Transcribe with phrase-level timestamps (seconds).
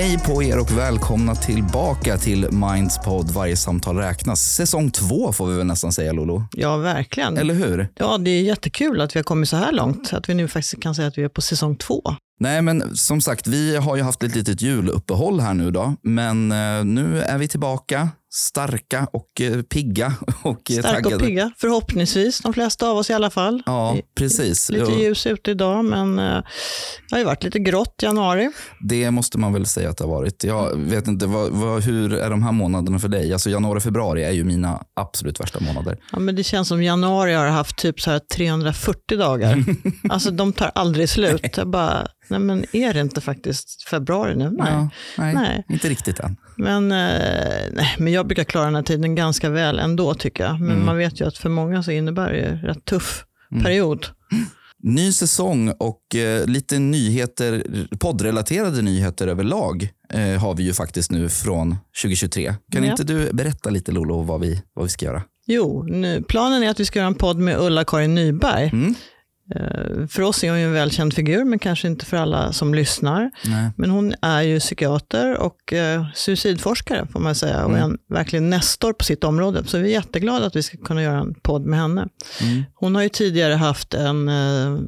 [0.00, 4.40] Hej på er och välkomna tillbaka till Minds podd Varje samtal räknas.
[4.40, 6.42] Säsong två får vi väl nästan säga Lolo.
[6.52, 7.36] Ja, verkligen.
[7.36, 7.88] Eller hur?
[7.94, 10.12] Ja, det är jättekul att vi har kommit så här långt.
[10.12, 12.02] Att vi nu faktiskt kan säga att vi är på säsong två.
[12.38, 15.94] Nej, men som sagt, vi har ju haft ett litet juluppehåll här nu då.
[16.02, 21.14] Men eh, nu är vi tillbaka, starka och eh, pigga och eh, Starka taggade.
[21.14, 22.40] och pigga, förhoppningsvis.
[22.40, 23.62] De flesta av oss i alla fall.
[23.66, 24.70] Ja, precis.
[24.70, 26.24] Lite ljus ute idag, men eh,
[27.08, 28.50] det har ju varit lite grått i januari.
[28.80, 30.44] Det måste man väl säga att det har varit.
[30.44, 33.32] Jag vet inte, vad, vad, hur är de här månaderna för dig?
[33.32, 35.98] Alltså januari och februari är ju mina absolut värsta månader.
[36.12, 39.64] Ja, men det känns som januari har haft typ så här 340 dagar.
[40.10, 41.56] alltså de tar aldrig slut.
[41.56, 44.50] Jag bara, nej men är det inte faktiskt februari nu?
[44.50, 44.68] Nej.
[44.72, 45.64] Ja, nej, Nej.
[45.68, 46.36] inte riktigt än.
[46.56, 50.60] Men, eh, nej, men jag brukar klara den här tiden ganska väl ändå tycker jag.
[50.60, 50.86] Men Mm.
[50.86, 53.24] man vet ju att för många så innebär det en rätt tuff
[53.62, 54.06] period.
[54.82, 57.64] Ny säsong och eh, lite nyheter,
[57.98, 62.54] poddrelaterade nyheter överlag eh, har vi ju faktiskt nu från 2023.
[62.72, 62.90] Kan Ja.
[62.90, 65.22] inte du berätta lite Lolo vad vi, vad vi ska göra?
[65.46, 68.70] Jo, nu, planen är att vi ska göra en podd med Ulla-Karin Nyberg.
[68.72, 68.94] Mm.
[69.56, 72.74] Eh, För oss är hon ju en välkänd figur, men kanske inte för alla som
[72.74, 73.30] lyssnar.
[73.44, 73.70] Nej.
[73.76, 77.82] Men hon är ju psykiater och eh, suicidforskare får man säga och Mm.
[77.90, 79.64] en verkligen nestor på sitt område.
[79.66, 82.08] Så vi är jätteglada att vi ska kunna göra en podd med henne.
[82.40, 82.62] Mm.
[82.74, 84.78] Hon har ju tidigare haft en, eh,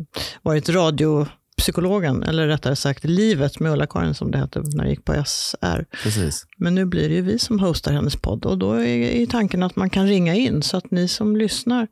[0.42, 5.12] varit radiopsykologen, eller rättare sagt livet med Ulla-Karin som det hette när det gick på
[5.24, 5.84] SR.
[6.02, 6.46] Precis.
[6.58, 9.62] Men nu blir det ju vi som hostar hennes podd och då är, är tanken
[9.62, 11.86] att man kan ringa in så att ni som lyssnar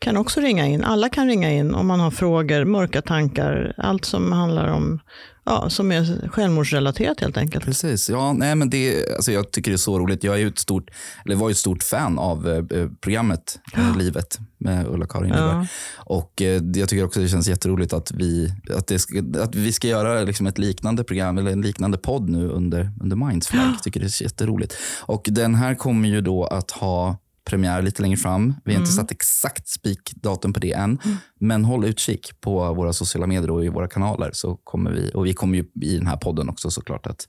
[0.00, 0.84] kan också ringa in.
[0.84, 5.00] Alla kan ringa in om man har frågor, mörka tankar, allt som handlar om,
[5.44, 7.64] ja, som är självmordsrelaterat helt enkelt.
[7.64, 8.10] Precis.
[8.10, 10.24] Ja, nej, men det, alltså jag tycker det är så roligt.
[10.24, 10.90] Jag är ett stort,
[11.24, 15.66] eller var ett stort fan av eh, programmet eh, Livet med Ulla-Karin Ja.
[15.96, 19.72] Och eh, jag tycker också det känns jätteroligt att vi, att det ska, att vi
[19.72, 23.82] ska göra liksom ett liknande program eller en liknande podd nu under, under Minds flagg.
[23.82, 24.76] tycker det är jätteroligt.
[25.00, 28.54] Och den här kommer ju då att ha premiär lite längre fram.
[28.64, 30.98] Vi har inte satt exakt spikdatum på det än.
[31.40, 34.30] Men håll utkik på våra sociala medier och i våra kanaler.
[34.32, 37.26] Så kommer vi, och vi kommer ju i den här podden också såklart att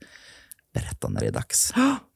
[0.73, 1.73] berätta när det är dags.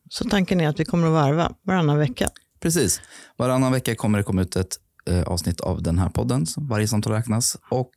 [0.10, 2.30] Så tanken är att vi kommer att varva varannan vecka.
[2.60, 3.02] Precis.
[3.38, 4.76] Varannan vecka kommer det komma ut ett
[5.10, 6.46] eh, avsnitt av den här podden.
[6.58, 7.58] Varje samtal räknas.
[7.70, 7.92] Och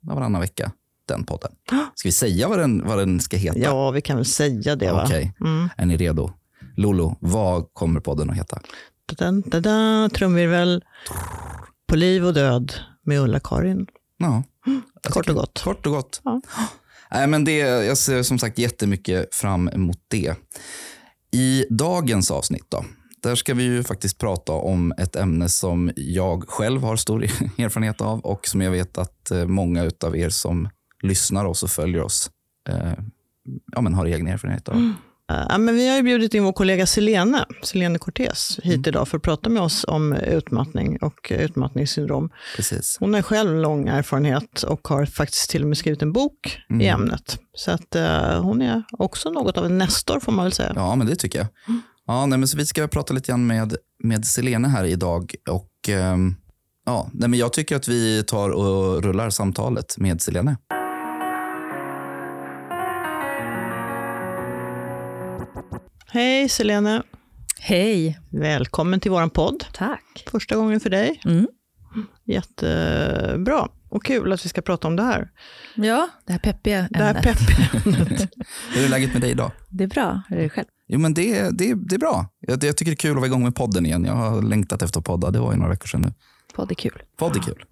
[0.00, 0.72] varannan vecka
[1.08, 1.52] den podden.
[1.94, 3.58] Ska vi säga vad den, vad den ska heta?
[3.58, 5.02] Ja, vi kan väl säga det va?
[5.04, 5.68] Okej, Mm.
[5.76, 6.30] är ni redo?
[6.76, 8.60] Lolo, vad kommer podden att heta?
[10.08, 10.84] Trumvirvel.
[11.86, 12.72] På liv och död
[13.02, 13.86] med Ulla-Karin.
[14.16, 14.42] Ja,
[15.02, 15.62] Kort och gott.
[15.64, 16.20] Kort och gott.
[16.24, 16.40] Ja.
[17.10, 20.34] Nej, men det, jag ser som sagt jättemycket fram emot det.
[21.30, 22.84] I dagens avsnitt då,
[23.22, 27.24] där ska vi ju faktiskt prata om ett ämne som jag själv har stor
[27.58, 30.68] erfarenhet av och som jag vet att eh, många av er som
[31.02, 32.30] lyssnar oss och följer oss
[32.68, 32.92] eh,
[33.72, 34.76] ja, men har egen erfarenhet av.
[34.76, 34.90] Eh,
[35.28, 39.16] Ja, men vi har ju bjudit in vår kollega Selene, Selene Cortés hit idag för
[39.16, 42.30] att prata med oss om utmattning och eh, utmattningssyndrom.
[42.56, 42.96] Precis.
[43.00, 46.86] Hon har själv lång erfarenhet och har faktiskt till och med skrivit en bok i
[46.86, 47.38] ämnet.
[47.54, 50.72] Så att eh, hon är också något av en nestor får man väl säga.
[50.76, 51.48] Ja, men det tycker jag.
[52.06, 55.34] Ja, nej, men så vi ska prata lite grann med, med Selene här idag.
[55.50, 56.34] Och, ehm,
[56.86, 60.56] ja, nej, men jag tycker att vi tar och rullar samtalet med Selene.
[66.16, 67.02] Hej Selene,
[67.58, 68.18] Hej.
[68.30, 69.64] välkommen till vår podd.
[69.72, 70.24] Tack.
[70.30, 71.20] Första gången för dig.
[71.24, 71.46] Mm.
[72.26, 75.28] Jättebra och kul att vi ska prata om det här.
[75.74, 77.22] Ja, det här peppiga Det här ämnet.
[77.24, 77.68] peppiga
[78.02, 78.30] ämnet.
[78.74, 79.52] Hur är läget med dig idag?
[79.70, 80.22] Det är bra.
[80.28, 80.66] Hur är det själv?
[80.88, 82.28] Jo, men det, det, det är bra.
[82.40, 84.04] Jag, jag tycker det är kul att vara igång med podden igen.
[84.04, 85.30] Jag har längtat efter att podda.
[85.30, 86.12] Det var ju några veckor sedan nu.
[86.54, 87.02] Podd är kul.
[87.18, 87.64] Podd är kul.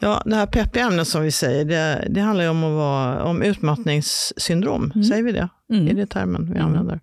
[0.00, 3.24] Ja, det här peppiga ämnet som vi säger, det, det handlar ju om, att vara,
[3.24, 4.92] om utmattningssyndrom.
[5.08, 5.48] Säger vi det?
[5.72, 5.88] Mm.
[5.88, 7.00] Är det termen vi använder?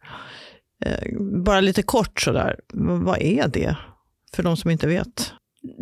[0.85, 2.59] Eh, bara lite kort sådär,
[3.03, 3.77] vad är det?
[4.33, 5.33] För de som inte vet.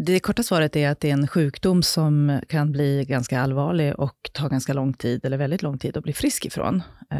[0.06, 4.29] Det korta svaret är att det är en sjukdom som kan bli ganska allvarlig och
[4.33, 6.83] ta ganska lång tid, eller väldigt lång tid, att bli frisk ifrån.
[7.12, 7.17] Eh,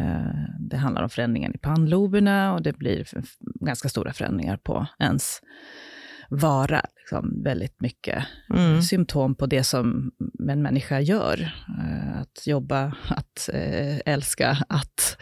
[0.70, 3.06] Det handlar om förändringar i pannloberna och det blir
[3.60, 5.40] ganska stora förändringar på ens
[6.28, 6.82] vara.
[6.96, 8.24] Liksom väldigt mycket
[8.54, 8.82] Mm.
[8.82, 10.10] symptom på det som
[10.48, 11.54] en människa gör.
[11.78, 15.16] Eh, Att jobba, att eh, älska, att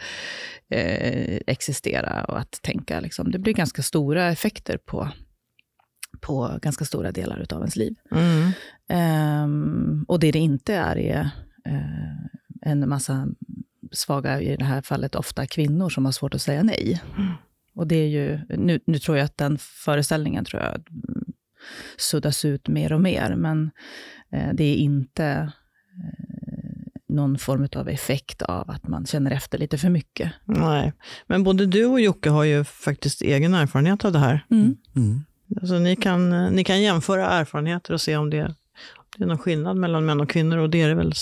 [0.69, 2.99] eh, existera och att tänka.
[2.99, 3.31] Liksom.
[3.31, 5.09] Det blir ganska stora effekter på,
[6.21, 7.95] på ganska stora delar av ens liv.
[8.11, 8.51] Mm.
[8.89, 11.29] Ehm, och det det inte är, är
[11.65, 12.15] eh,
[12.61, 13.27] en massa
[13.91, 17.01] svaga, i det här fallet ofta kvinnor, som har svårt att säga nej.
[17.75, 20.83] Och det är ju, nu, nu tror jag att den föreställningen tror jag
[21.97, 23.71] suddas ut mer och mer, men
[24.31, 25.51] eh, det är inte eh,
[27.07, 30.31] någon form av effekt av att man känner efter lite för mycket.
[30.45, 30.93] Nej,
[31.27, 34.45] men både du och Jocke har ju faktiskt egen erfarenhet av det här.
[34.51, 34.75] Mm.
[34.95, 35.23] Mm.
[35.61, 38.55] Alltså, ni, kan, ni kan jämföra erfarenheter och se om det,
[39.17, 41.13] det är någon skillnad mellan män och kvinnor och det är det väl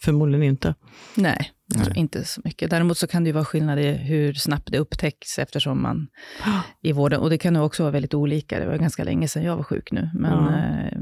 [0.00, 0.74] förmodligen inte.
[1.16, 1.52] Nej,
[1.84, 2.70] tror inte så mycket.
[2.70, 6.08] Däremot så kan det ju vara skillnad i hur snabbt det upptäcks eftersom man
[6.82, 8.60] i vården, och det kan nog också vara väldigt olika.
[8.60, 10.58] Det var ganska länge sedan jag var sjuk nu, men Ja.
[10.58, 10.98] eh,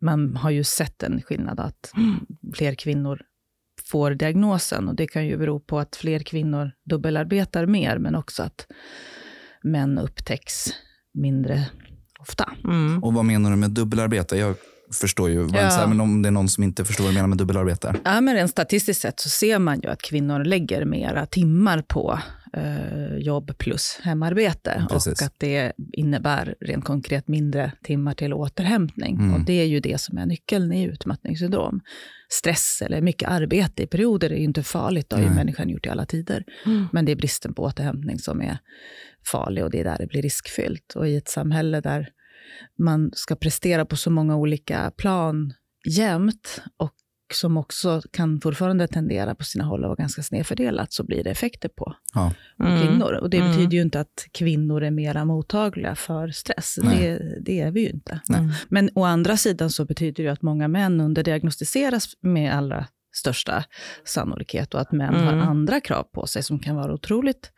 [0.00, 1.92] man har ju sett en skillnad att
[2.54, 3.22] fler kvinnor
[3.90, 8.42] får diagnosen och det kan ju bero på att fler kvinnor dubbelarbetar mer, men också
[8.42, 8.66] att
[9.62, 10.66] män upptäcks
[11.14, 11.66] mindre
[12.20, 12.50] ofta.
[12.64, 13.04] Mm.
[13.04, 14.36] Och vad menar du med dubbelarbete?
[14.36, 14.54] Jag
[14.92, 15.70] förstår ju, Ja.
[15.70, 17.94] så här, men om det är någon som inte förstår vad du menar med dubbelarbete.
[18.04, 22.18] Ja, men rent statistiskt sett så ser man ju att kvinnor lägger mera timmar på
[22.56, 24.86] eh, jobb plus hemarbete.
[24.90, 25.20] Precis.
[25.20, 29.16] Och att det innebär rent konkret mindre timmar till återhämtning.
[29.16, 29.34] Mm.
[29.34, 31.80] Och det är ju det som är nyckeln i utmattningssyndrom.
[32.28, 35.86] Stress eller mycket arbete i perioder är ju inte farligt, det har ju människan gjort
[35.86, 36.44] i alla tider.
[36.66, 36.86] Mm.
[36.92, 38.58] Men det är bristen på återhämtning som är
[39.32, 40.92] farlig och det är där det blir riskfyllt.
[40.96, 42.08] Och i ett samhälle där
[42.78, 45.52] man ska prestera på så många olika plan
[45.96, 46.94] jämt och
[47.34, 51.30] som också kan fortfarande tendera på sina håll att vara ganska snedfördelat, så blir det
[51.30, 52.32] effekter på, Ja.
[52.56, 52.80] på Mm.
[52.82, 53.12] kvinnor.
[53.12, 53.50] Och det Mm.
[53.50, 56.78] betyder ju inte att kvinnor är mera mottagliga för stress.
[56.82, 58.20] Det, det är vi ju inte.
[58.28, 58.48] Nej.
[58.68, 63.64] Men å andra sidan så betyder det att många män underdiagnostiseras med allra största
[64.04, 65.24] sannolikhet och att män Mm.
[65.26, 67.52] har andra krav på sig som kan vara otroligt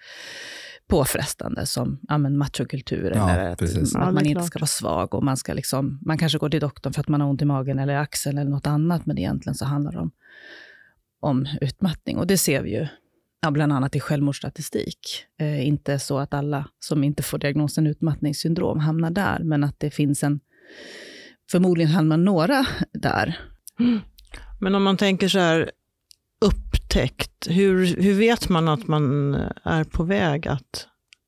[0.93, 3.94] påfrestande som ja, men machokultur Ja, eller att, precis.
[3.94, 4.47] Ja, att man är inte klart.
[4.47, 7.21] ska vara svag och man ska liksom, man kanske går till doktorn för att man
[7.21, 10.11] har ont i magen eller axeln eller något annat, men egentligen så handlar det om,
[11.21, 12.87] om utmattning och det ser vi ju
[13.43, 15.25] ja, bland annat i självmordsstatistik.
[15.41, 19.91] Eh, inte så att alla som inte får diagnosen utmattningssyndrom hamnar där, men att det
[19.91, 20.41] finns en,
[21.50, 23.39] förmodligen hamnar några där.
[24.61, 25.71] Men om man tänker så här,
[26.93, 30.87] upptäckt, hur, hur vet man att man är på väg att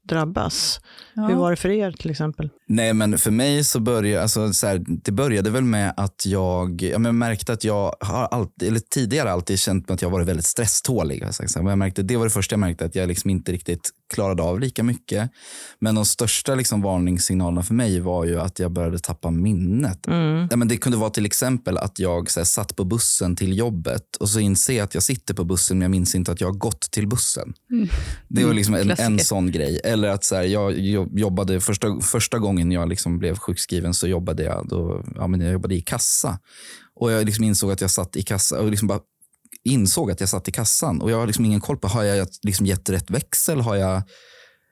[0.09, 0.81] drabbas?
[1.15, 2.51] Hur var det för er till exempel?
[2.69, 6.83] Nej, men för mig så började, alltså, så här, det började väl med att jag,
[6.83, 10.29] ja, men jag märkte att jag har alltid, eller tidigare alltid känt att jag varit
[10.29, 11.21] väldigt stresstålig.
[11.21, 11.51] har jag sagt.
[11.51, 13.53] Så här, men Jag märkte, det var det första jag märkte, att jag liksom inte
[13.53, 15.31] riktigt klarade av lika mycket.
[15.79, 20.07] Men de största liksom, varningssignalerna för mig var ju att jag började tappa minnet.
[20.07, 20.49] Mm.
[20.51, 23.59] Ja, men det kunde vara till exempel att jag så här, satt på bussen till
[23.59, 26.41] jobbet och så inser jag att jag sitter på bussen men jag minns inte att
[26.41, 27.55] jag har gått till bussen.
[28.29, 29.81] Det var liksom en, en sån grej.
[29.95, 34.07] Eller att så här, jag jo- jobbade första, första gången jag liksom blev sjukskriven så
[34.07, 36.39] jobbade jag, då, ja, men jag jobbade i kassa.
[36.95, 39.01] Och jag liksom insåg att jag satt i kassa och liksom bara
[39.65, 41.01] insåg att jag satt i kassan.
[41.01, 43.61] Och jag har liksom ingen koll på, har jag liksom gett rätt växel?
[43.61, 44.03] Har jag...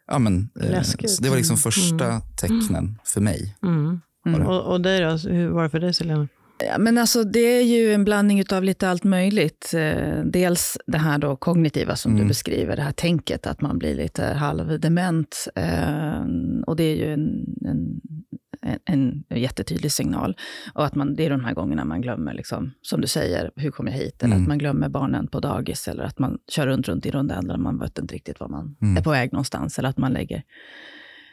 [0.06, 1.62] Ja, men, eh, så det var liksom Mm.
[1.62, 3.56] första tecknen för mig.
[3.62, 4.00] Mm.
[4.26, 4.46] Mm.
[4.46, 6.28] Och, och dig då, hur var det för dig Selena?
[6.67, 9.75] Ja, men alltså, det är ju en blandning av lite allt möjligt.
[9.75, 12.29] Eh, dels det här då kognitiva som du Mm.
[12.29, 15.49] beskriver, det här tänket att man blir lite halvdement.
[15.55, 16.20] Eh,
[16.67, 18.00] och det är ju en, en,
[18.85, 20.37] en, en jättetydlig signal.
[20.75, 23.70] Och att man, det är de här gångerna man glömmer, liksom, som du säger, hur
[23.70, 24.22] kom jag hit?
[24.22, 24.43] Eller Mm.
[24.44, 27.79] att man glömmer barnen på dagis, eller att man kör runt, runt i rondellen, man
[27.79, 28.96] vet inte riktigt var man Mm.
[28.96, 29.79] är på väg någonstans.
[29.79, 30.43] Eller att man lägger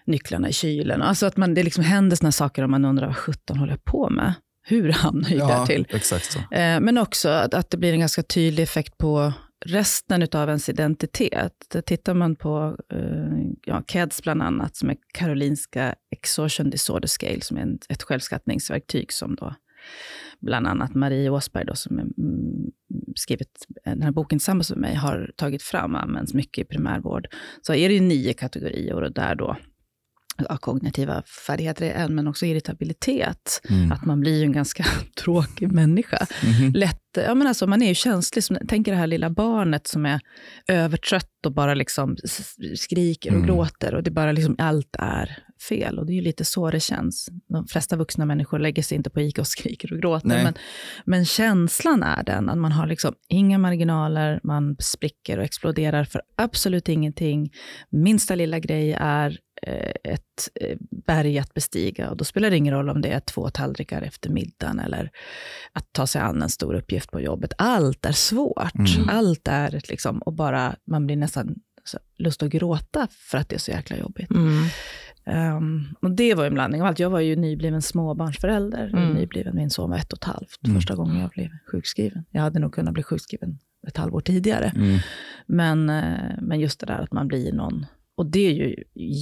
[0.05, 1.01] nycklarna i kylen.
[1.01, 3.83] Alltså att man, det liksom händer såna saker och man undrar, vad sjutton håller jag
[3.83, 4.33] på med?
[4.69, 5.87] Hur hamnar jag där till?
[5.89, 6.39] exakt så.
[6.39, 9.33] Eh, Men också att, att det blir en ganska tydlig effekt på
[9.65, 11.75] resten av ens identitet.
[11.85, 17.57] Tittar man på eh, ja, KEDS bland annat, som är Karolinska Exhaustion Disorder Scale, som
[17.57, 19.55] är ett självskattningsverktyg som då
[20.39, 22.71] bland annat Marie Åsberg, då, som mm,
[23.15, 27.27] skrivit den här boken tillsammans med mig, har tagit fram och används mycket i primärvård.
[27.61, 29.57] Så är det ju nio kategorier och där då
[30.49, 33.61] ja, kognitiva färdigheter är en, men också irritabilitet.
[33.69, 33.91] Mm.
[33.91, 34.85] Att man blir ju en ganska
[35.23, 36.27] tråkig människa.
[36.43, 36.71] Mhm.
[36.73, 38.43] Lätt, ja, men alltså, man är ju känslig.
[38.43, 40.19] Som, tänk det här lilla barnet som är
[40.67, 42.15] övertrött och bara liksom
[42.75, 43.47] skriker och Mm.
[43.47, 43.95] gråter.
[43.95, 45.99] Och det bara liksom, allt är fel.
[45.99, 47.29] Och det är ju lite så det känns.
[47.49, 50.27] De flesta vuxna människor lägger sig inte på Ica och skriker och gråter.
[50.43, 50.53] Men,
[51.05, 56.21] men känslan är den att man har liksom inga marginaler, man spricker och exploderar för
[56.37, 57.51] absolut ingenting.
[57.89, 59.37] Minsta lilla grej är
[60.03, 63.49] ett eh, berg att bestiga och då spelar det ingen roll om det är två
[63.49, 65.11] tallrikar efter middagen eller
[65.73, 67.53] att ta sig an en stor uppgift på jobbet.
[67.57, 68.75] Allt är svårt.
[68.75, 69.09] Mm.
[69.09, 71.55] Allt är liksom, och bara man blir nästan
[72.17, 74.31] lust att gråta för att det är så jäkla jobbigt.
[74.31, 74.63] Mm.
[75.25, 76.99] Ehm, och det var ju en blandning av allt.
[76.99, 78.87] Jag var ju nybliven småbarnsförälder.
[78.87, 79.13] Mm.
[79.13, 80.75] Nybliven, min son var ett och ett halvt Mm.
[80.75, 82.25] första gången jag blev sjukskriven.
[82.31, 84.71] Jag hade nog kunnat bli sjukskriven ett halvår tidigare.
[84.75, 84.99] Mm.
[85.45, 87.85] Men, eh, men just det där att man blir någon,
[88.19, 88.75] och det är ju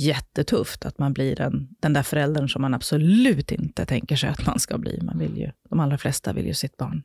[0.08, 4.46] jättetufft, att man blir den, den där föräldern som man absolut inte tänker sig att
[4.46, 5.00] man ska bli.
[5.02, 7.04] Man vill ju, de allra flesta vill ju sitt barn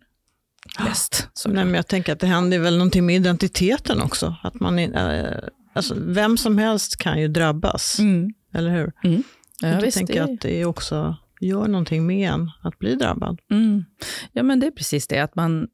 [0.87, 1.29] bäst.
[1.47, 4.37] Nej, men jag tänker att det händer väl någonting med identiteten också.
[4.43, 5.25] Att man, äh,
[5.73, 8.33] alltså, vem som helst kan ju drabbas, Mm.
[8.55, 8.93] eller hur?
[9.05, 9.23] Mm.
[9.61, 13.41] Ja, jag visst, tänker det- att det också gör någonting med en att bli drabbad.
[13.51, 13.85] Mm.
[14.33, 15.19] Ja, men det är precis det.
[15.19, 15.69] Att man,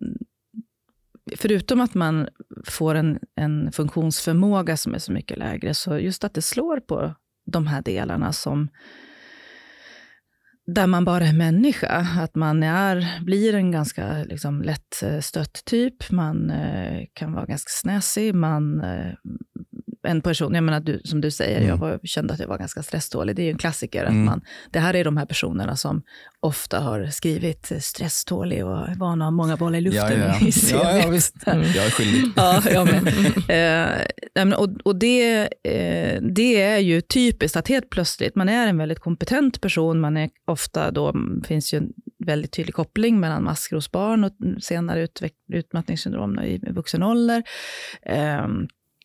[1.36, 2.28] förutom att man
[2.66, 7.14] får en, en funktionsförmåga som är så mycket lägre, så just att det slår på
[7.46, 8.68] de här delarna som
[10.74, 12.06] där man bara är människa.
[12.20, 16.10] Att man är, blir en ganska liksom, lätt stött typ.
[16.10, 18.34] Man eh, kan vara ganska snäsig.
[18.34, 19.12] Man, eh,
[20.08, 21.68] en person, jag menar du, som du säger, Mm.
[21.68, 23.36] jag var, kände att jag var ganska stresstålig.
[23.36, 24.04] Det är ju en klassiker.
[24.04, 24.20] Mm.
[24.20, 26.02] Att man, det här är de här personerna som
[26.40, 30.46] ofta har skrivit stresstålig och är vana att ha många bollar i luften Ja, ja.
[30.48, 30.70] i CV.
[30.72, 31.34] Ja, ja, visst.
[31.46, 31.66] Mm.
[31.74, 32.22] Jag är skyldig.
[32.36, 32.86] Ja, jag
[33.48, 34.08] med.
[34.38, 38.78] Eh, och och det, eh, det är ju typiskt att helt plötsligt, man är en
[38.78, 41.88] väldigt kompetent person, man är ofta då, mm, finns ju en
[42.24, 45.08] väldigt tydlig koppling mellan maskrosbarn och senare
[45.52, 47.42] utmattningssyndrom i vuxen ålder.
[48.02, 48.46] Eh,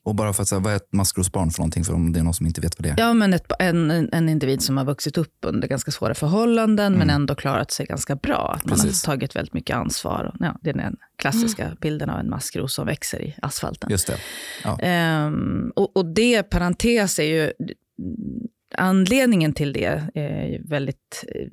[0.06, 1.84] Och bara för att säga, vad är ett maskrosbarn för någonting?
[1.84, 3.08] För om det är någon som inte vet vad det är.
[3.08, 7.02] Ja, men ett, en, en individ som har vuxit upp under ganska svåra förhållanden, men
[7.02, 7.16] Mm.
[7.16, 8.54] ändå klarat sig ganska bra.
[8.58, 10.36] Att man har tagit väldigt mycket ansvar.
[10.40, 13.90] Ja, det är den klassiska bilden av en maskros som växer i asfalten.
[13.92, 14.18] Just det.
[14.64, 14.80] Ja.
[14.80, 17.52] Ehm, och, och det, parentes, är ju...
[18.78, 21.24] Anledningen till det är väldigt...
[21.36, 21.48] eh,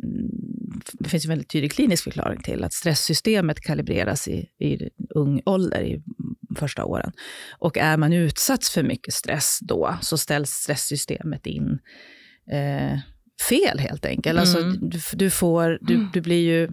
[0.93, 5.81] Det finns en väldigt tydlig klinisk förklaring till att stresssystemet kalibreras i, i ung ålder,
[5.83, 6.03] i
[6.57, 7.13] första åren.
[7.59, 11.79] Och är man utsatt för mycket stress då, så ställs stresssystemet in
[12.53, 12.99] eh,
[13.49, 14.39] fel helt enkelt.
[14.39, 14.89] Alltså, Mm.
[14.91, 16.69] du, du, får, du, du blir ju...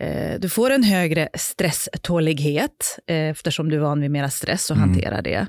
[0.00, 4.76] Eh, du får en högre stresstålighet eh, eftersom du är van vid mera stress och
[4.76, 4.88] Mm.
[4.88, 5.46] hanterar det.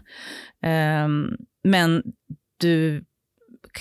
[0.64, 1.28] Ehm,
[1.64, 2.04] men
[2.58, 3.04] du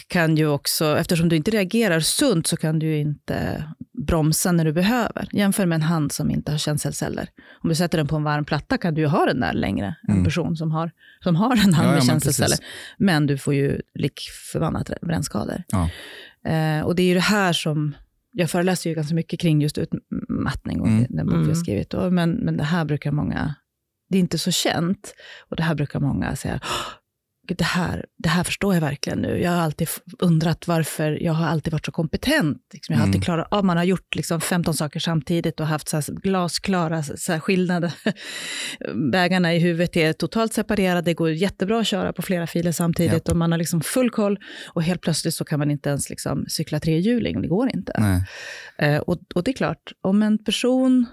[0.07, 3.65] kan ju också, eftersom du inte reagerar sunt så kan du ju inte
[4.07, 5.29] bromsa när du behöver.
[5.33, 7.29] Jämför med en hand som inte har känselceller.
[7.63, 9.87] Om du sätter den på en varm platta kan du ju ha den där längre
[9.87, 10.25] än en Mm.
[10.25, 10.91] person som har,
[11.23, 12.49] som har en hand Ja, ja, med men känselceller.
[12.49, 12.67] precis.
[12.99, 14.21] Men du får ju lik
[14.53, 15.63] förbannat brännskador.
[15.69, 15.91] Ja.
[16.53, 17.95] Eh, och det är ju det här som,
[18.33, 21.07] jag föreläser ju ganska mycket kring just utmattning och Mm.
[21.09, 21.49] den bok jag Mm.
[21.49, 21.95] har skrivit.
[21.95, 23.55] Och, men, men det här brukar många,
[24.11, 25.15] det är inte så känt.
[25.49, 27.08] Och det här brukar många säga, "Åh, Gud,
[27.57, 29.43] det här, det här förstår jag verkligen nu.
[29.43, 29.89] Jag har alltid
[30.19, 32.59] undrat varför jag har alltid varit så kompetent.
[32.73, 33.11] Liksom, jag har Mm.
[33.11, 37.33] alltid klarat av, man har gjort liksom 15 saker samtidigt och haft så glasklara så
[37.33, 37.93] här skillnader.
[39.13, 43.29] Vägarna i huvudet är totalt separerade, det går jättebra att köra på flera filer samtidigt
[43.29, 44.39] och man har liksom full koll.
[44.69, 47.93] Och helt plötsligt så kan man inte ens liksom cykla trehjuling, det går inte.
[48.79, 51.07] Eh, och, och det är klart, om en person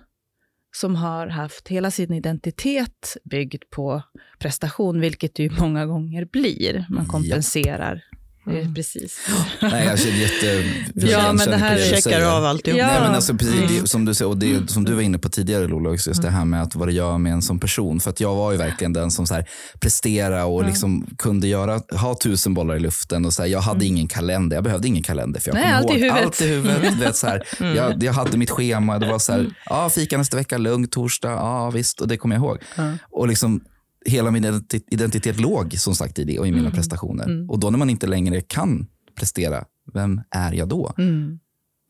[0.76, 4.02] som har haft hela sin identitet byggd på
[4.40, 8.04] prestation, vilket det ju många gånger blir, man kompenserar.
[8.48, 8.74] Eh, Mm.
[8.76, 9.18] precis.
[9.62, 10.64] Nej, jag känner jätte...
[11.12, 12.80] Ja, men det här Checkar av alltihop.
[12.80, 12.88] Ja.
[12.88, 13.68] Nej, men alltså, precis, Mm.
[13.82, 16.30] det, som du säger, och det som du var inne på tidigare Lola, just det
[16.30, 18.00] här med att vad det gör med en som person.
[18.00, 19.46] För att jag var ju verkligen den som så här,
[19.80, 20.68] presterade och Ja.
[20.68, 23.26] liksom kunde göra, ha tusen bollar i luften.
[23.26, 25.40] Och så här, jag hade ingen kalender, jag behövde ingen kalender.
[25.40, 26.26] För jag Nej, kommer allt i ihåg huvudet.
[26.26, 26.94] Allt i huvudet.
[26.94, 27.76] Vet, så här, Mm.
[27.76, 31.32] jag, jag hade mitt schema, det var så här, ja, fika nästa vecka, lugnt, torsdag,
[31.32, 32.02] ja visst.
[32.02, 32.58] Och det kommer jag ihåg.
[33.12, 33.62] Och liksom
[34.06, 36.74] hela min identi- identitet låg som sagt i det och i mina Mm.
[36.76, 37.24] prestationer.
[37.26, 37.50] Mm.
[37.50, 40.94] Och då när man inte längre kan prestera, vem är jag då?
[40.98, 41.40] Mm.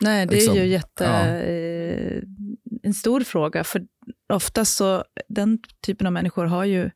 [0.01, 1.25] Nej, det Liksom, är ju jätte, ja.
[1.27, 2.21] eh,
[2.83, 3.63] en stor fråga.
[3.63, 3.81] För
[4.33, 6.89] ofta så, den typen av människor har ju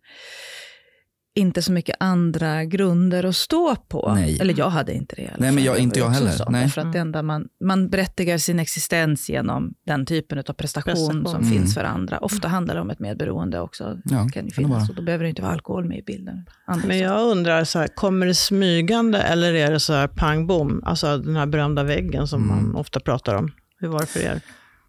[1.40, 4.12] inte så mycket andra grunder att stå på.
[4.16, 4.38] Nej.
[4.42, 5.22] Eller jag hade inte det.
[5.22, 6.32] i alla Nej, men jag- inte jag heller.
[6.32, 6.70] så, Nej.
[6.70, 11.26] För att det enda man, man berättigar sin existens genom den typen av prestation, Prestation.
[11.26, 11.52] som Mm.
[11.52, 12.18] finns för andra.
[12.20, 13.98] Ofta handlar det om ett medberoende också.
[14.06, 14.90] Ja, kan ju kan det finnas.
[14.90, 16.46] Och då behöver det inte vara alkohol med i bilden.
[16.68, 17.04] Andra Men saker.
[17.14, 20.82] jag undrar, så här, kommer det smygande eller är det så här pang bom?
[20.86, 22.56] Alltså den här berömda väggen som Mm.
[22.56, 23.52] man ofta pratar om.
[23.80, 24.42] Hur var det för er?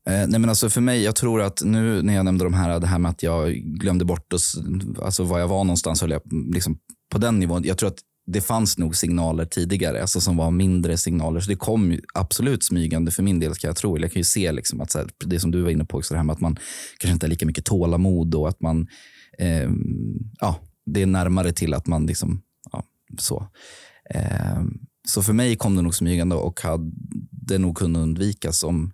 [0.09, 2.81] Eh, nej men alltså för mig, jag tror att nu när jag nämnde de här,
[2.81, 4.41] det här med att jag glömde bort och,
[5.05, 6.23] alltså var jag var någonstans, höll jag
[6.55, 6.79] liksom
[7.13, 7.63] på den nivån.
[7.65, 11.41] Jag tror att det fanns nog signaler tidigare, alltså som var mindre signaler.
[11.41, 13.99] Så det kom absolut smygande för min del, ska jag tro.
[13.99, 16.15] Jag kan ju se liksom att så här, det som du var inne på, också
[16.15, 16.59] det här med att man
[16.99, 18.87] kanske inte har lika mycket tålamod och att man,
[19.39, 19.71] eh,
[20.41, 22.43] ja, det är närmare till att man liksom,
[22.73, 22.85] ja,
[23.19, 23.47] så.
[24.15, 24.63] Eh,
[25.09, 28.93] så för mig kom det nog smygande och hade nog kunnat undvikas om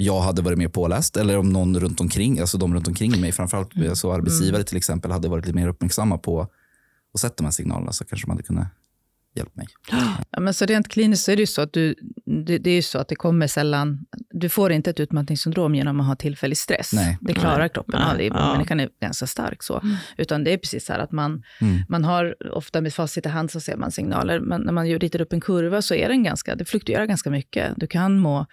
[0.00, 3.32] jag hade varit mer påläst eller om någon runt omkring, alltså de runt omkring mig,
[3.32, 6.46] framförallt alltså arbetsgivare till exempel, hade varit lite mer uppmärksamma på
[7.12, 8.66] och sett de här signalerna så kanske man hade kunnat
[9.38, 9.66] hjälpt mig.
[10.30, 11.94] Ja, men så rent kliniskt så är det ju så att du,
[12.46, 13.98] det, det är ju så att det kommer sällan,
[14.30, 16.92] du får inte ett utmattningssyndrom genom att ha tillfällig stress.
[16.92, 17.18] Nej.
[17.20, 17.68] Det klarar Nej.
[17.68, 18.10] kroppen Nej.
[18.10, 18.52] aldrig, Ja.
[18.52, 19.80] människan är ganska stark så.
[19.80, 19.96] Mm.
[20.16, 21.78] Utan det är precis så här att man, Mm.
[21.88, 25.20] man har, ofta med facit i hand så ser man signaler, men när man ritar
[25.20, 27.72] upp en kurva så är den ganska, det fluktuerar ganska mycket.
[27.76, 28.46] Du kan må,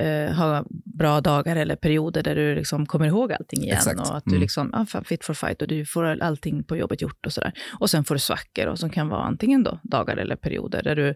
[0.00, 3.76] eh, ha bra dagar eller perioder där du liksom kommer ihåg allting igen.
[3.76, 4.00] Exakt.
[4.00, 4.40] Och att du Mm.
[4.40, 7.52] liksom, fan, fit for fight och du får allting på jobbet gjort och sådär.
[7.80, 10.96] Och sen får du svackor och som kan vara antingen då dagar eller perioder där
[10.96, 11.14] du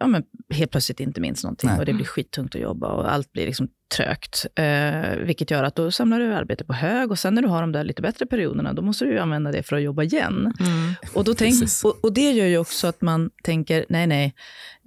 [0.00, 0.24] ja, men
[0.54, 1.78] helt plötsligt inte minns någonting Nej.
[1.78, 4.46] och det blir skittungt att jobba och allt blir liksom trögt.
[4.54, 7.60] Eh, vilket gör att då samlar du arbete på hög och sen när du har
[7.60, 10.52] de där lite bättre perioderna, då måste du ju använda det för att jobba igen.
[10.60, 10.92] Mm.
[11.14, 11.54] Och, då tänk,
[11.84, 14.34] och, och det gör ju också att man tänker, nej, nej,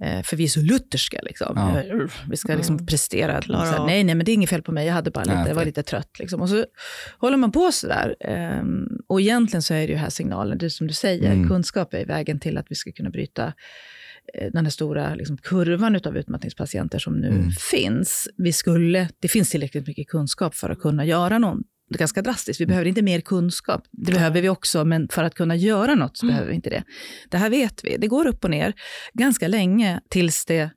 [0.02, 1.18] eh, för vi är så lutherska.
[1.22, 1.52] Liksom.
[1.56, 1.80] Ja.
[1.80, 2.86] Eh, Vi ska liksom Mm.
[2.86, 3.42] prestera.
[3.42, 4.86] Så här, nej, nej, men det är inget fel på mig.
[4.86, 6.18] Jag hade bara lite, jag var lite trött.
[6.18, 6.40] Liksom.
[6.40, 6.64] Och så
[7.18, 8.16] håller man på sådär.
[8.20, 11.48] ehm, och egentligen så är det ju här signalen, det som du säger, Mm.
[11.48, 13.52] kunskap är vägen till att vi ska kunna bryta eh,
[14.52, 17.50] den här stora liksom, kurvan av utmattningspatienter som nu Mm.
[17.70, 18.28] finns.
[18.36, 21.62] Vi skulle, det finns tillräckligt mycket kunskap för att kunna göra någon
[21.94, 22.60] ganska drastiskt.
[22.60, 23.82] Vi behöver inte mer kunskap.
[23.90, 26.32] Det behöver vi också, men för att kunna göra något så Mm.
[26.34, 26.82] behöver vi inte det.
[27.28, 27.96] Det här vet vi.
[27.96, 28.72] Det går upp och ner
[29.12, 30.70] ganska länge tills det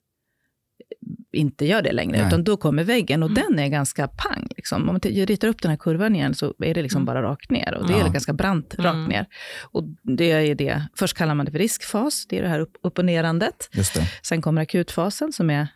[1.38, 2.27] inte gör det längre, Nej.
[2.27, 3.44] utan då kommer väggen och Mm.
[3.48, 4.48] den är ganska pang.
[4.58, 4.82] Liksom.
[4.82, 7.06] Om man ritar upp den här kurvan igen så är det liksom Mm.
[7.06, 8.08] bara rakt ner och det är Ja.
[8.08, 8.86] ganska brant Mm.
[8.86, 9.25] rakt ner.
[9.72, 12.74] Och det är det, först kallar man det för riskfas, det är det här upp,
[12.84, 13.70] upp och nerandet.
[13.72, 14.01] Just det.
[14.24, 15.67] Sen kommer akutfasen som är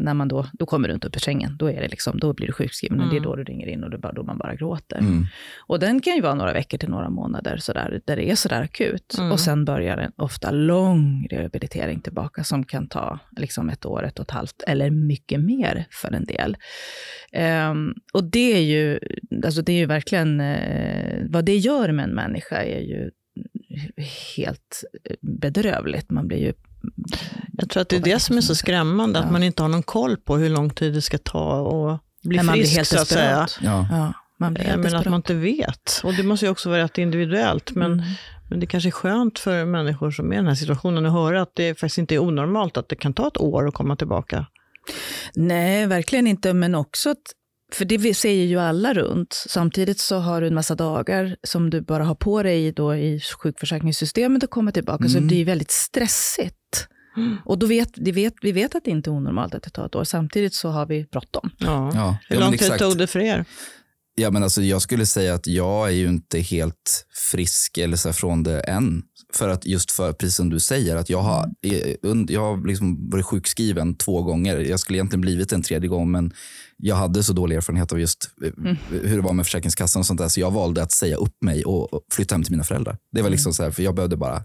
[0.00, 1.56] när man då, då kommer du inte upp ur sängen.
[1.58, 3.30] Då, är det liksom, då blir du sjukskriven och det är Mm.
[3.30, 4.98] då du ringer in och det är bara, då man bara gråter.
[4.98, 5.26] Mm.
[5.66, 8.62] Och den kan ju vara några veckor till några månader sådär, där det är sådär
[8.62, 9.16] akut.
[9.18, 9.32] Mm.
[9.32, 14.18] Och sen börjar en ofta lång rehabilitering tillbaka som kan ta liksom ett år, ett
[14.18, 16.56] och ett halvt eller mycket mer för en del.
[17.32, 18.98] Ehm, och det är ju,
[19.44, 23.10] alltså det är ju verkligen, eh, vad det gör med en människa är ju
[24.36, 24.84] helt
[25.20, 26.10] bedrövligt.
[26.10, 26.52] Man blir ju
[27.52, 29.82] Jag tror att det är det som är så skrämmande, att man inte har någon
[29.82, 33.08] koll på hur lång tid det ska ta och bli blir frisk helt så att
[33.08, 33.40] säga.
[33.40, 33.58] desperat.
[33.62, 33.86] Ja.
[33.90, 36.00] Ja, man blir helt Men att man inte vet.
[36.04, 37.70] Och det måste ju också vara rätt individuellt.
[37.74, 38.04] Men, Mm.
[38.50, 41.42] men det kanske är skönt för människor som är i den här situationen att höra
[41.42, 44.46] att det faktiskt inte är onormalt att det kan ta ett år att komma tillbaka.
[45.34, 47.16] Nej, verkligen inte, men också att
[47.74, 49.32] för det vi säger ju alla runt.
[49.48, 53.20] Samtidigt så har du en massa dagar som du bara har på dig då i
[53.42, 55.08] sjukförsäkringssystemet att komma tillbaka.
[55.08, 55.28] Så Mm.
[55.28, 56.56] det är väldigt stressigt.
[57.44, 59.86] Och då vet, det vet, vi vet att det inte är onormalt att det tar
[59.86, 60.04] ett år.
[60.04, 61.50] Samtidigt så har vi bråttom.
[61.58, 61.90] Ja.
[61.94, 62.16] Ja.
[62.28, 63.44] Hur lång tid tog det för er?
[64.20, 68.12] Ja, men alltså, jag skulle säga att jag är ju inte helt frisk eller så
[68.12, 69.02] från det än.
[69.32, 72.66] För att just för, precis som du säger, att jag har, eh, und- jag har
[72.66, 74.58] liksom varit sjukskriven två gånger.
[74.58, 76.32] Jag skulle egentligen blivit en tredje gång, men
[76.76, 80.20] jag hade så dålig erfarenhet av just eh, hur det var med Försäkringskassan och sånt
[80.20, 80.28] där.
[80.28, 82.96] Så jag valde att säga upp mig och flytta hem till mina föräldrar.
[83.12, 84.44] Det var liksom så här, för jag behövde bara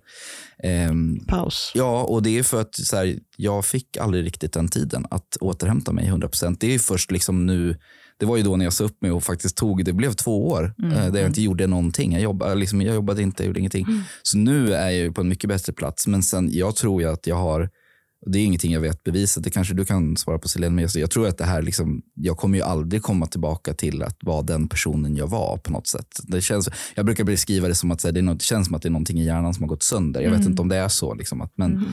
[0.63, 1.71] ehm, Paus.
[1.75, 5.37] Ja, och det är för att så här, jag fick aldrig riktigt den tiden att
[5.39, 6.57] återhämta mig 100%.
[6.59, 7.77] Det är först liksom nu,
[8.19, 10.47] det var ju då när jag sa upp mig och faktiskt tog, det blev två
[10.47, 12.11] år eh, där jag inte gjorde någonting.
[12.13, 13.85] Jag jobbade, liksom, jag jobbade inte, jag gjorde ingenting.
[14.23, 16.07] Så nu är jag ju på en mycket bättre plats.
[16.07, 17.69] Men sen, jag tror ju att jag har,
[18.27, 21.11] det är ingenting jag vet bevisat, det kanske du kan svara på Selene, men jag-
[21.11, 24.67] tror att det här, liksom, jag kommer ju aldrig komma tillbaka till att vara den
[24.67, 26.07] personen jag var på något sätt.
[26.23, 28.75] Det känns, jag brukar beskriva det som att här, det, är något, det känns som
[28.75, 30.21] att det är någonting i hjärnan som har gått sönder.
[30.21, 31.13] Jag vet inte om det är så.
[31.13, 31.85] Liksom, att, men,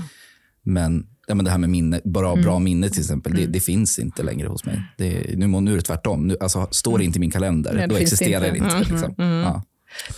[0.64, 3.98] men, ja, men det här med minne, bra, bra minne till exempel, det, det finns
[3.98, 4.82] inte längre hos mig.
[4.98, 6.26] Det, nu, nu är det tvärtom.
[6.28, 8.76] Nu, alltså, står det inte i min kalender, Nej, det då existerar det inte.
[8.78, 8.90] inte.
[8.92, 9.14] Liksom.
[9.18, 9.62] Ja.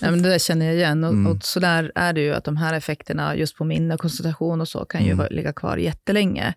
[0.01, 1.05] Nej, men det där känner jag igen.
[1.05, 1.33] Och, Mm.
[1.33, 4.61] och så där är det ju att de här effekterna just på minne och koncentration
[4.61, 5.27] och så kan ju Mm.
[5.31, 6.55] ligga kvar jättelänge.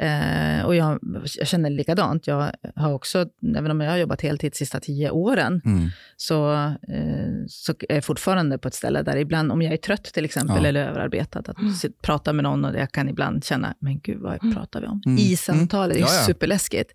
[0.00, 0.98] Eh, och jag,
[1.38, 2.26] jag känner likadant.
[2.26, 5.88] Jag har också, även om jag har jobbat heltid de sista tio åren, Mm.
[6.16, 10.04] så, eh, så är jag fortfarande på ett ställe där ibland, om jag är trött
[10.04, 10.68] till exempel, Ja.
[10.68, 14.54] eller överarbetad, att sit, prata med någon och jag kan ibland känna, men gud, vad
[14.54, 15.02] pratar vi om?
[15.06, 15.18] Mm.
[15.18, 16.92] I samtalet, det är superläskigt.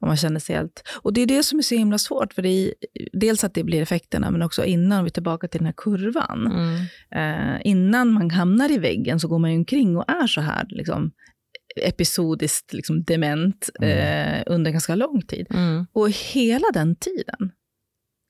[0.00, 0.82] Och man känner sig helt...
[1.02, 2.74] Och det är det som är så himla svårt, för det är,
[3.12, 6.46] dels att det blir effekterna, men också innan vi är tillbaka till den här kurvan.
[6.46, 7.54] Mm.
[7.54, 10.66] Eh, innan man hamnar i väggen så går man ju omkring och är så här
[10.68, 11.10] liksom,
[11.82, 15.46] episodiskt liksom, dement eh, under ganska lång tid.
[15.50, 15.86] Mm.
[15.92, 17.50] Och hela den tiden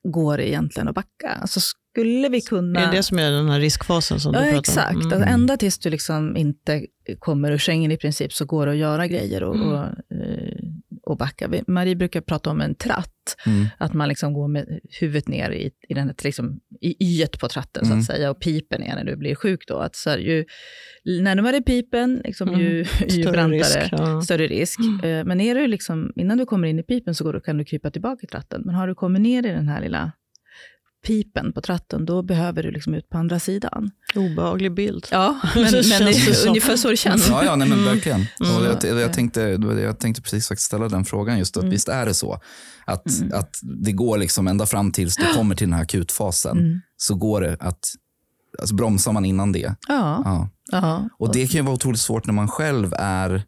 [0.08, 1.28] går det egentligen att backa.
[1.40, 2.80] Alltså skulle vi kunna...
[2.80, 4.94] Är det det som är den här riskfasen som Ja, du pratar exakt.
[4.94, 5.00] om?
[5.00, 5.12] Mm.
[5.12, 6.86] Alltså, ända tills du liksom inte
[7.18, 9.68] kommer ur sängen i princip så går det att göra grejer och, Mm.
[9.68, 10.58] och, eh,
[11.06, 11.50] och backa.
[11.66, 13.10] Marie brukar prata om en tratt,
[13.46, 13.66] Mm.
[13.78, 17.48] att man liksom går med huvudet ner i, i, den här, liksom, i yet på
[17.48, 17.98] tratten så Mm.
[17.98, 19.64] att säga och pipen är när du blir sjuk.
[19.68, 19.76] Då.
[19.78, 20.44] Att så här, ju
[21.22, 22.60] närmare pipen, liksom, Mm.
[22.60, 22.76] ju,
[23.08, 24.20] ju Större brantare, risk, ja.
[24.22, 24.80] större risk.
[25.04, 27.58] Eh, Men är du liksom, innan du kommer in i pipen så går du, kan
[27.58, 28.62] du krypa tillbaka i tratten.
[28.64, 30.12] Men har du kommit ner i den här lilla
[31.06, 33.90] pipen på tratten, då behöver du liksom ut på andra sidan.
[34.14, 35.06] Obehaglig bild.
[35.10, 37.28] Ja, men, men det ungefär så det känns.
[37.28, 38.26] Ja, ja nej, men verkligen.
[38.40, 38.56] Mm.
[38.56, 39.40] Och jag, jag, tänkte,
[39.82, 41.38] jag tänkte precis faktiskt ställa den frågan.
[41.38, 41.70] just att Mm.
[41.70, 42.40] Visst är det så
[42.84, 43.38] att, Mm.
[43.38, 46.58] att det går liksom ända fram tills du kommer till den här akutfasen.
[46.58, 46.80] Mm.
[46.96, 47.78] Så går det att
[48.58, 49.74] alltså bromsar man innan det.
[49.88, 50.48] Ja, Ja.
[50.72, 51.08] ja.
[51.18, 53.42] Och det kan ju vara otroligt svårt när man själv är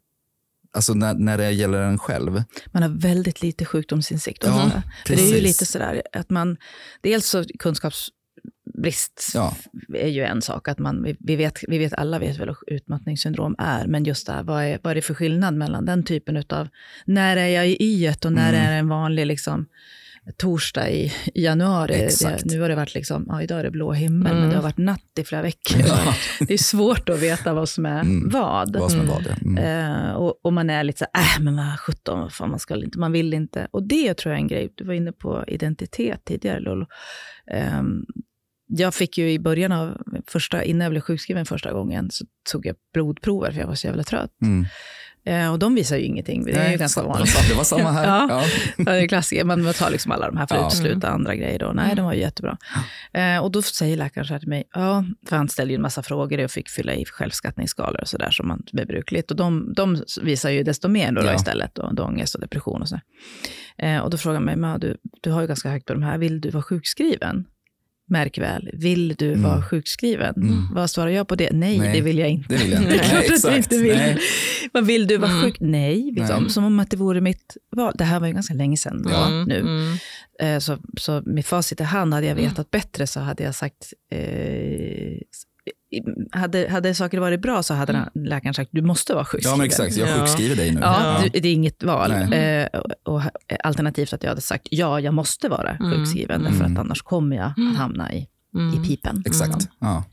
[0.76, 2.42] Alltså när, när det gäller en själv.
[2.72, 4.44] man har väldigt lite sjukdomsinsikt.
[4.46, 4.70] Ja.
[5.06, 6.56] För det är ju lite sådär att man,
[7.00, 9.56] dels så kunskapsbrist Ja.
[9.94, 13.54] är ju en sak, att man, vi, vet, vi vet alla vet väl vad utmattningssyndrom
[13.58, 16.44] är, men just det här, vad är, vad är det för skillnad mellan den typen
[16.48, 16.68] av,
[17.04, 18.66] när är jag i yet och när Mm.
[18.66, 19.66] är en vanlig liksom,
[20.36, 22.08] torsdag i, i januari.
[22.20, 24.40] Det, nu har det varit liksom, ja, idag är det blå himmel, Mm.
[24.40, 25.80] men det har varit natt i flera veckor.
[25.86, 26.14] Ja.
[26.48, 28.28] Det är svårt att veta vad som är Mm.
[28.28, 28.76] vad.
[28.76, 29.14] Vad som är Mm.
[29.14, 29.36] vad det.
[29.44, 30.04] Mm.
[30.04, 32.74] Eh, och, och man är lite så här, äh, men vad sjutton, fan, man, ska
[32.76, 33.68] inte, man vill inte.
[33.70, 36.86] Och det tror jag är en grej, du var inne på identitet tidigare Lolo.
[37.50, 38.04] Ehm,
[38.68, 42.66] jag fick ju i början av, första, innan jag blev sjukskriven första gången, så tog
[42.66, 44.30] jag blodprover för jag var så jävla trött.
[45.26, 45.44] Mm.
[45.46, 47.48] Eh, och de visar ju ingenting, det är ju ganska vanligt.
[47.48, 48.06] Det var samma här.
[48.06, 48.26] Ja.
[48.30, 48.42] Ja.
[48.76, 49.44] Ja, det är klassiker.
[49.44, 50.66] Man tar liksom alla de här för att Ja.
[50.66, 51.58] utesluta andra grejer.
[51.58, 51.72] Då.
[51.74, 52.58] Nej, de var ju jättebra.
[53.12, 55.82] Eh, och då säger läkaren så här till mig, ja, för han ställde ju en
[55.82, 59.30] massa frågor och fick fylla i självskattningsskalor och sådär som man är brukligt.
[59.30, 61.34] Och de, de visar ju desto mer då, då Ja.
[61.34, 63.00] istället, då, då ångest och depression och så.
[63.78, 66.18] Eh, och då frågar han mig, du, du har ju ganska högt på de här,
[66.18, 67.44] vill du vara sjukskriven?
[68.08, 69.42] Märk väl, vill du Mm.
[69.42, 70.34] vara sjukskriven?
[70.36, 70.74] Mm.
[70.74, 71.50] Vad svarar jag på det?
[71.52, 72.54] Nej, Nej, det vill jag inte.
[72.56, 72.96] Det vill jag inte.
[73.12, 73.56] Nej, exakt.
[73.56, 73.96] inte vill.
[73.96, 74.18] Nej.
[74.72, 75.42] Vad vill du vara Mm.
[75.42, 75.56] sjuk?
[75.60, 76.42] Nej, liksom.
[76.42, 76.50] Nej.
[76.52, 77.92] som om att det vore mitt val.
[77.98, 79.44] Det här var ju ganska länge sedan då, Ja.
[79.44, 79.60] nu.
[79.60, 79.96] Mm.
[80.42, 83.92] Eh, Så, så med facit i hand, hade jag vetat bättre så hade jag sagt,
[84.12, 84.18] eh,
[86.32, 89.52] hade, hade saker varit bra så hade den- läkaren sagt, du måste vara sjukskriven.
[89.52, 89.96] Ja, men exakt.
[89.96, 90.14] Jag Ja.
[90.20, 90.80] sjukskriver dig nu.
[90.80, 91.28] Ja, Ja.
[91.32, 92.10] Det, det är inget val.
[92.12, 93.22] Eh, och, och,
[93.64, 95.90] alternativt att jag hade sagt, ja, jag måste vara Mm.
[95.92, 96.52] sjukskriven, Mm.
[96.52, 98.74] därför att annars kommer jag att hamna i, Mm.
[98.84, 99.22] i pipen.
[99.26, 99.68] Exakt.
[99.80, 100.04] Ja.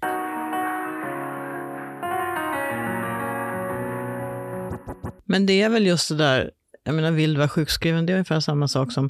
[5.26, 6.52] Men det är väl just det där,
[6.84, 9.10] jag menar vill du vara sjukskriven, det är ungefär samma sak som,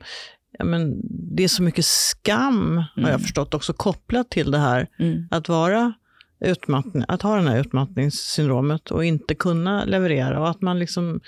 [0.60, 0.94] ja, men
[1.36, 3.20] det är så mycket skam, har jag Mm.
[3.22, 5.28] förstått, också kopplat till det här, Mm.
[5.32, 5.94] att vara
[6.44, 11.22] utmattning, att ha det här utmattningssyndromet och inte kunna leverera och att man liksom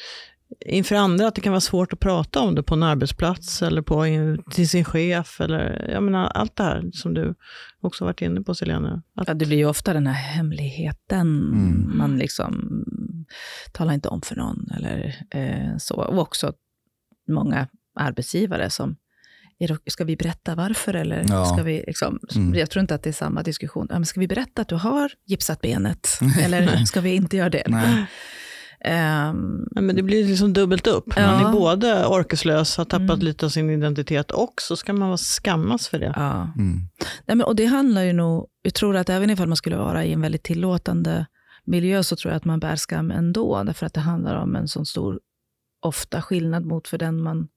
[0.65, 3.81] inför andra, att det kan vara svårt att prata om det på en arbetsplats eller
[3.81, 4.05] på,
[4.51, 7.35] till sin chef eller jag menar allt det här som du
[7.81, 9.03] också varit inne på Selena.
[9.15, 11.51] Att, Ja, det blir ju ofta den här hemligheten.
[11.53, 11.97] Mm.
[11.97, 12.83] Man liksom
[13.71, 14.71] talar inte om för någon.
[14.77, 15.95] Eller, eh, så.
[15.95, 16.53] Och också
[17.27, 17.67] många
[17.99, 18.95] arbetsgivare som,
[19.87, 20.93] ska vi berätta varför?
[20.93, 21.45] Eller Ja.
[21.45, 22.53] ska vi, liksom, Mm.
[22.59, 23.87] Jag tror inte att det är samma diskussion.
[23.89, 26.07] Ja, men ska vi berätta att du har gipsat benet?
[26.41, 27.63] eller ska vi inte göra det?
[27.67, 28.05] Nej.
[28.79, 29.33] Ja,
[29.81, 31.05] men det blir liksom dubbelt upp.
[31.15, 31.47] Man Ja.
[31.49, 33.19] är både orkeslös, har tappat Mm.
[33.19, 36.13] lite av sin identitet och så ska man vara skammas för det.
[36.15, 36.41] ja.
[36.57, 36.77] Mm.
[37.25, 40.05] Nej, men, och det handlar ju nog, jag tror att även ifall man skulle vara
[40.05, 41.25] i en väldigt tillåtande
[41.65, 44.67] miljö så tror jag att man bär skam ändå, därför att det handlar om en
[44.67, 45.19] sån stor,
[45.81, 47.47] ofta skillnad mot för den man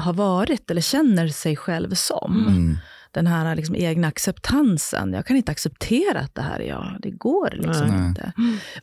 [0.00, 2.46] har varit eller känner sig själv som.
[2.48, 2.78] Mm.
[3.12, 5.12] Den här liksom egna acceptansen.
[5.12, 6.96] Jag kan inte acceptera att det här är jag.
[7.00, 8.08] Det går liksom Nej.
[8.08, 8.32] inte.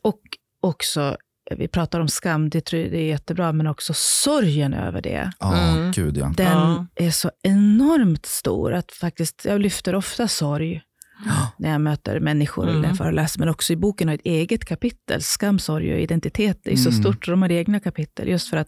[0.01, 0.19] Och
[0.61, 1.17] också,
[1.55, 5.31] vi pratar om skam, det, tror jag, det är jättebra, men också sorgen över det.
[5.39, 5.91] Ja, Mm.
[5.91, 6.33] gud ja.
[6.37, 6.85] Den Ja.
[6.95, 8.73] är så enormt stor.
[8.73, 10.81] att faktiskt, Jag lyfter ofta sorg
[11.57, 12.83] när jag möter människor Mm.
[12.83, 13.39] eller föreläser.
[13.39, 15.21] Men också i boken har ett eget kapitel.
[15.21, 17.01] Skam, sorg och identitet Det är så Mm.
[17.03, 17.27] stort.
[17.27, 18.27] och De har egna kapitel.
[18.27, 18.67] Just för att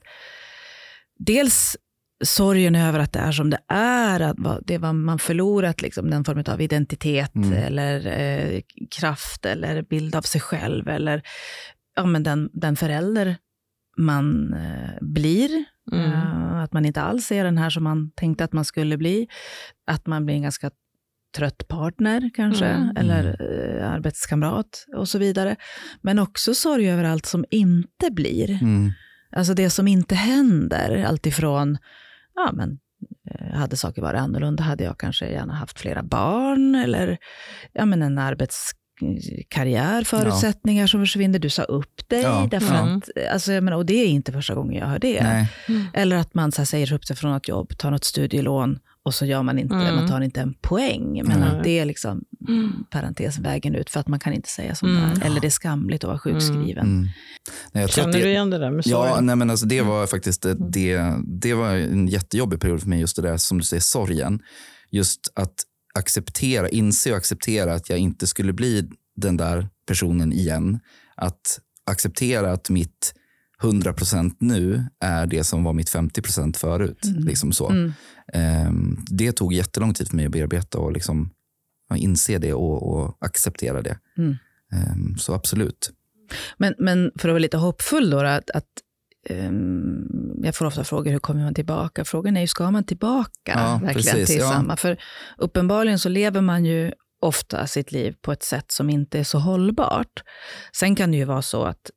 [1.20, 1.78] dels
[2.24, 4.20] sorgen över att det är som det är.
[4.20, 7.54] Att det vad man förlorat, liksom, den formen av identitet Mm.
[7.54, 8.62] eller eh,
[9.00, 10.88] kraft eller bild av sig själv.
[10.88, 11.22] Eller
[11.96, 13.36] ja, men den, den förälder
[13.98, 15.50] man eh, blir.
[15.92, 16.12] Mm.
[16.12, 19.28] Eh, att man inte alls är den här som man tänkte att man skulle bli.
[19.88, 20.72] Att man blir en ganska
[21.38, 22.98] trött partner kanske, Mm.
[22.98, 23.24] eller
[23.80, 25.56] eh, arbetskamrat och så vidare.
[26.02, 28.50] Men också sorg över allt som inte blir.
[28.62, 28.92] Mm.
[29.36, 31.78] Alltså det som inte händer, alltifrån,
[32.46, 32.80] ja men,
[33.32, 37.18] eh, hade saker varit annorlunda hade jag kanske gärna haft flera barn, eller
[37.74, 38.18] ja men en
[39.02, 42.48] arbetskarriär, förutsättningar som försvinner, du sa upp dig, Ja.
[42.52, 42.98] därför Mm.
[42.98, 45.24] att, alltså jag menar, och det är inte första gången jag hör det.
[45.24, 45.48] Nej.
[45.94, 49.14] Eller att man så här, säger upp sig från ett jobb, tar något studielån och
[49.14, 49.96] så gör man inte, Mm.
[49.96, 51.22] man tar inte en poäng.
[51.26, 51.50] Men Nej.
[51.58, 52.24] att det är liksom,
[52.90, 55.20] parentes, vägen ut för att man kan inte säga som Mm.
[55.20, 55.26] det.
[55.26, 56.86] Eller det är skamligt att vara sjukskriven.
[56.88, 57.08] Mm.
[57.72, 59.26] Nej, Känner det- du igen det där med Ja, sorgen?
[59.26, 63.00] nej, men alltså det var faktiskt det, det, det var en jättejobbig period för mig,
[63.00, 64.40] just det där som du säger, sorgen.
[64.92, 65.54] Just att
[66.00, 70.80] acceptera, inse och acceptera att jag inte skulle bli den där personen igen.
[71.16, 73.14] Att acceptera att mitt
[73.62, 77.06] 100% nu är det som var mitt 50% förut.
[77.06, 77.24] Mm.
[77.24, 77.70] Liksom så.
[77.70, 77.94] Mm.
[78.34, 81.30] Ehm, det tog jättelång tid för mig att bearbeta och liksom,
[81.96, 83.98] inse det och, och acceptera det.
[84.18, 84.36] Mm.
[84.72, 85.92] Ehm, så absolut.
[86.58, 88.66] Men, men för att vara lite hoppfull då, att, att
[89.32, 90.06] ehm,
[90.44, 92.06] jag får ofta frågor, hur kommer man tillbaka?
[92.06, 94.50] Frågan är ju, ska man tillbaka Ja, verkligen precis, till ja.
[94.52, 94.78] samma?
[94.78, 94.98] För
[95.38, 99.40] uppenbarligen så lever man ju ofta sitt liv på ett sätt som inte är så
[99.40, 100.24] hållbart.
[100.76, 101.92] Sen kan det ju vara så att,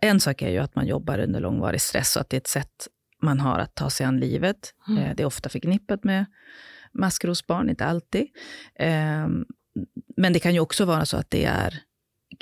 [0.00, 2.46] en sak är ju att man jobbar under långvarig stress och att det är ett
[2.46, 2.88] sätt
[3.22, 4.74] man har att ta sig an livet.
[4.88, 5.02] Mm.
[5.02, 6.26] Eh, Det är ofta förknippat med
[6.92, 8.26] maskrosbarn, inte alltid.
[8.78, 9.44] Ehm,
[10.16, 11.82] Men det kan ju också vara så att det är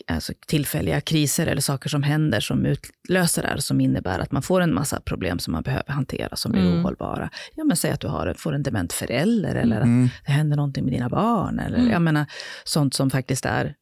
[0.07, 4.43] alltså tillfälliga kriser eller saker som händer som utlöser det här, som innebär att man
[4.43, 6.81] får en massa problem som man behöver hantera, som blir Mm.
[6.81, 7.31] ohållbara.
[7.55, 10.09] Ja, men säg att du har, får en dement förälder, eller att Mm.
[10.27, 11.91] det händer någonting med dina barn, eller Mm.
[11.91, 12.27] jag menar,
[12.65, 13.75] sånt som faktiskt är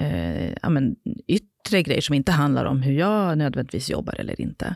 [0.00, 0.96] eh, ja, men,
[1.28, 4.74] yttre grejer som inte handlar om hur jag nödvändigtvis jobbar eller inte.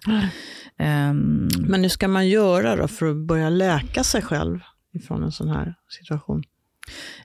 [0.79, 4.61] Ehm, Men hur ska man göra då för att börja läka sig själv
[4.95, 6.43] ifrån en sån här situation?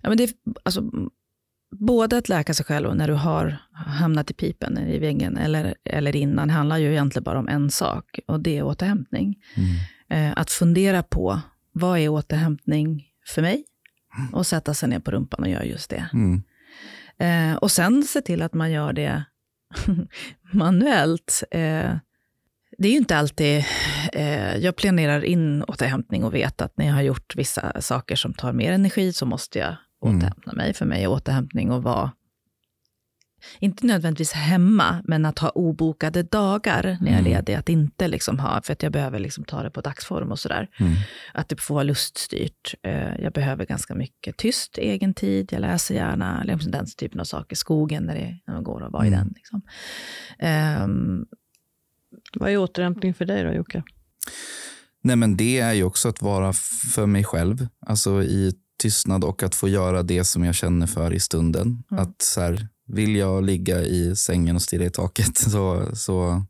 [0.02, 0.30] Ja, men det
[0.64, 0.82] alltså,
[1.72, 5.76] både att läka sig själv och när du har hamnat i pipen, i väggen, eller,
[5.84, 9.36] eller innan, handlar ju egentligen bara om en sak, och det är återhämtning.
[9.56, 10.30] Mm.
[10.30, 11.40] Eh, att fundera på,
[11.72, 13.64] vad är återhämtning för mig?
[14.32, 16.10] Och sätta sig ner på rumpan och göra just det.
[16.14, 16.44] Mm.
[17.20, 19.24] Eh, och sen se till att man gör det
[20.54, 21.44] manuellt.
[21.52, 21.96] Eh,
[22.78, 23.66] det är ju inte alltid...
[24.14, 28.34] Eh, jag planerar in återhämtning och vet att när jag har gjort vissa saker som
[28.34, 29.76] tar mer energi så måste jag.
[30.00, 30.74] Återhämta mig.
[30.74, 32.12] För mig är återhämtning att vara,
[33.60, 37.24] inte nödvändigtvis hemma, men att ha obokade dagar när jag är Mm.
[37.32, 37.54] ledig.
[37.54, 40.68] Att inte liksom ha, för att jag behöver liksom ta det på dagsform och sådär.
[40.80, 40.94] Mm.
[41.34, 42.76] Att det får vara luststyrt.
[42.84, 45.50] Eh, Jag behöver ganska mycket tyst egen tid.
[45.54, 47.56] Jag läser gärna liksom den typen av saker.
[47.56, 49.20] Skogen när, det, när man går och vara i Mm.
[49.20, 49.34] den.
[49.36, 49.62] Liksom.
[50.40, 51.26] Ehm,
[52.34, 53.84] Vad är återhämtning för dig då, Jocke?
[55.02, 56.54] Nej, men det är ju också att vara
[56.94, 61.14] för mig själv, alltså i tystnad och att få göra det som jag känner för
[61.14, 61.84] i stunden.
[61.92, 62.04] Mm.
[62.04, 66.46] Att så här, vill jag ligga i sängen och stirra i taket så, så,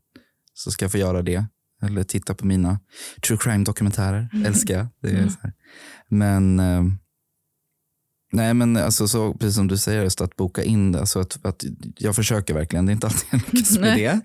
[0.54, 1.44] så ska jag få göra det.
[1.82, 2.80] Eller titta på mina
[3.26, 4.28] true crime-dokumentärer.
[4.46, 4.86] Älskar jag.
[5.02, 5.30] Det är Mm.
[5.30, 5.52] så här.
[6.08, 6.82] Men, eh,
[8.32, 11.00] nej, men alltså, så, precis som du säger, just att boka in det.
[11.00, 11.64] Alltså att, att
[11.98, 12.86] jag försöker verkligen.
[12.86, 14.20] Det är inte alltid jag lyckas med det.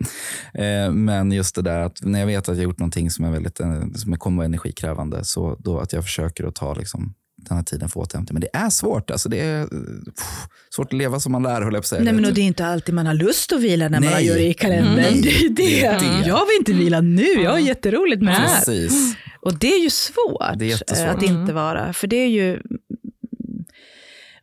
[0.63, 3.31] Eh, men just det där att när jag vet att jag gjort någonting som är
[3.31, 7.13] väldigt eh, som kommer vara energikrävande, så då att jag försöker att ta liksom,
[7.49, 8.34] den här tiden för återhämtning.
[8.34, 9.12] Men det är svårt.
[9.12, 12.03] Alltså, det är pff, svårt att leva som man lär, höll jag på att säga.
[12.03, 14.25] nej, men och det är inte alltid man har lust att vila när man Nej.
[14.25, 14.95] gör det i kalendern.
[14.95, 15.53] Nej, Det är det.
[15.56, 16.27] det är det.
[16.27, 18.58] Jag vill inte vila nu, jag har jätteroligt med det här.
[18.65, 19.15] Precis.
[19.41, 22.62] Och det är ju svårt, Det är eh, att inte vara, för det är ju...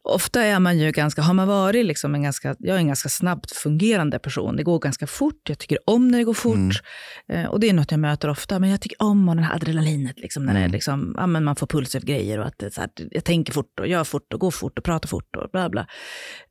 [0.03, 3.09] Ofta är man ju ganska, har man varit liksom en ganska, jag är en ganska
[3.09, 4.57] snabbt fungerande person.
[4.57, 6.57] Det går ganska fort, jag tycker om när det går fort.
[6.57, 7.45] Mm.
[7.45, 10.19] Eh, och det är något jag möter ofta, men jag tycker om den här adrenalinet,
[10.19, 10.73] liksom, när det är Mm.
[10.73, 13.87] liksom, ja, man får puls över grejer och att det här, jag tänker fort och
[13.87, 15.87] gör fort och går fort och pratar fort och bla bla.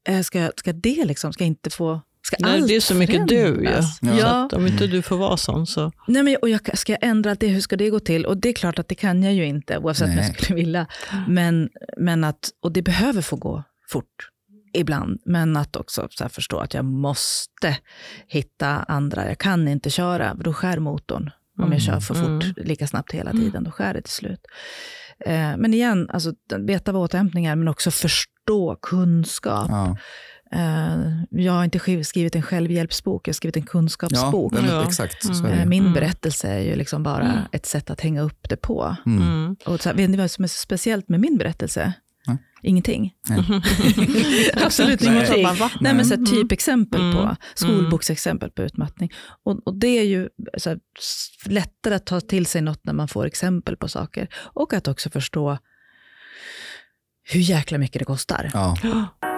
[0.10, 3.28] Eh, ska, ska det liksom, ska inte få, ska Nej, allt det är så mycket
[3.28, 3.42] du ju.
[3.56, 4.00] förändras?
[4.02, 4.18] Ja.
[4.20, 5.92] Ja, att om inte du får vara sån så...
[6.08, 8.26] Nej, men, och jag, ska jag ändra allt det, hur ska det gå till?
[8.26, 10.26] Och det är klart att det kan jag ju inte, oavsett om Nej.
[10.26, 10.88] jag skulle vilja.
[11.28, 14.30] Men, men att, och det behöver få gå fort
[14.74, 17.78] ibland, men att också så här, förstå att jag måste
[18.28, 19.28] hitta andra.
[19.28, 21.30] Jag kan inte köra, för då skär motorn.
[21.62, 22.54] Om jag kör för fort Mm.
[22.58, 24.40] lika snabbt hela tiden, då skär det till slut.
[25.26, 29.68] Eh, men igen, alltså, veta vad återhämtning är, men också förstå kunskap.
[29.70, 29.98] Ja,
[31.30, 34.54] jag har inte skrivit en självhjälpsbok, jag har skrivit en ja kunskapsbok.
[34.54, 34.84] men, Ja.
[34.88, 35.26] exakt.
[35.26, 35.46] Mm.
[35.46, 35.66] är Eh.
[35.66, 35.94] Min Mm.
[35.94, 37.44] berättelse är ju liksom bara Mm.
[37.52, 38.96] ett sätt att hänga upp det på.
[39.06, 39.22] Mm.
[39.22, 39.56] Mm.
[39.66, 41.94] Och så vet ni vad som är så speciellt med min berättelse?
[42.28, 42.38] Nej.
[42.62, 43.14] Ingenting.
[43.30, 43.40] Nej.
[44.66, 45.12] Absolut Nej.
[45.14, 45.44] ingenting.
[45.60, 45.72] Va?
[45.82, 46.32] Nej, men så här, Mm.
[46.32, 47.14] typexempel Mm.
[47.16, 49.12] på, skolboksexempel på utmattning.
[49.44, 50.80] Och, och det är ju så här,
[51.46, 54.28] lättare att ta till sig något när man får exempel på saker.
[54.36, 55.58] Och att också förstå
[57.24, 58.52] hur jäkla mycket det kostar.
[58.54, 58.78] Ja.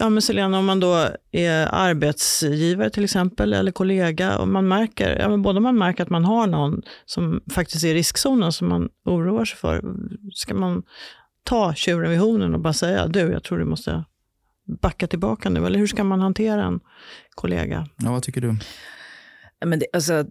[0.00, 5.18] Ja, men Selena, om man då är arbetsgivare till exempel, eller kollega, och man märker,
[5.18, 8.68] ja, men både man märker att man har någon som faktiskt är i riskzonen, som
[8.68, 9.82] man oroar sig för,
[10.34, 10.82] ska man
[11.42, 14.04] ta tjuren vid hornen och bara säga, du, jag tror du måste
[14.82, 16.80] backa tillbaka nu, eller hur ska man hantera en
[17.30, 17.88] kollega?
[17.96, 18.56] ja, vad tycker du?
[19.64, 20.24] Men det, alltså,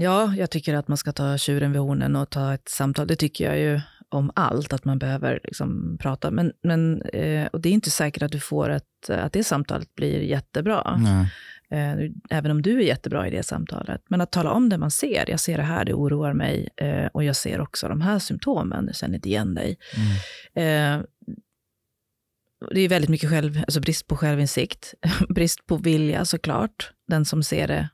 [0.00, 3.06] ja, jag tycker att man ska ta tjuren vid hornen och ta ett samtal.
[3.06, 3.80] Det tycker jag ju
[4.14, 6.30] om allt, att man behöver liksom prata.
[6.30, 9.94] Men, men, eh, och det är inte säkert att du får ett, att det samtalet
[9.94, 11.00] blir jättebra.
[11.72, 14.02] Eh, även om du är jättebra i det samtalet.
[14.08, 15.30] Men att tala om det man ser.
[15.30, 16.68] Jag ser det här, det oroar mig.
[16.76, 19.78] Eh, och jag ser också de här symptomen, jag känner inte igen dig.
[20.54, 21.00] Mm.
[21.00, 21.04] Eh,
[22.74, 24.94] det är väldigt mycket själv, alltså brist på självinsikt,
[25.28, 26.92] brist på vilja såklart.
[27.08, 27.88] Den som ser det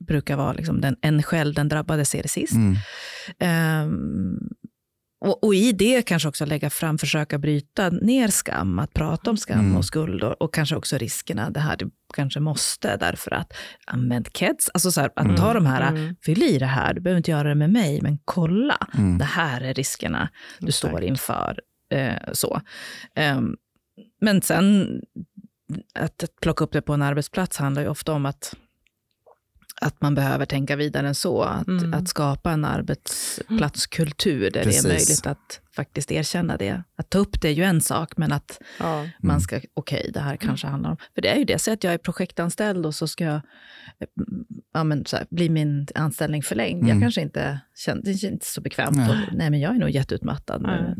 [0.00, 2.54] brukar vara liksom den, en själv, den drabbade ser det sist.
[2.54, 3.88] Mm.
[3.88, 4.50] Um,
[5.24, 9.36] och, och, i det kanske också lägga fram, försöka bryta ner skam, att prata om
[9.36, 9.76] skam Mm.
[9.76, 11.50] och skuld och, och kanske också riskerna.
[11.50, 13.52] Det här du kanske måste därför att
[13.86, 16.16] använd KEDS, alltså så här, att ta de här, Mm.
[16.24, 19.18] fyll i det här, du behöver inte göra det med mig, men kolla, Mm.
[19.18, 20.78] det här är riskerna du Exakt.
[20.92, 21.60] står inför.
[21.90, 22.60] Eh, så.
[23.14, 23.56] Ehm,
[24.20, 25.00] men sen,
[25.94, 28.54] att, att plocka upp det på en arbetsplats handlar ju ofta om att
[29.84, 31.42] att man behöver tänka vidare än så.
[31.42, 31.94] Att, Mm.
[31.94, 34.82] att skapa en arbetsplatskultur där Precis.
[34.82, 36.82] det är möjligt att faktiskt erkänna det.
[36.98, 39.06] Att ta upp det är ju en sak, men att Ja.
[39.22, 40.96] man ska, okej, det här kanske handlar om...
[41.14, 43.40] För det är ju det, säg att jag är projektanställd och så ska jag eh,
[44.74, 46.82] ja, men så här, bli min anställning förlängd.
[46.82, 46.88] Mm.
[46.88, 48.96] Jag kanske inte känner, det känns inte så bekvämt.
[48.96, 49.10] Nej.
[49.10, 50.94] Och, nej, men jag är nog jätteutmattad med